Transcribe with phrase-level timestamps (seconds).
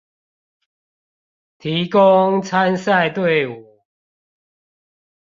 [1.59, 3.83] 提供參賽隊伍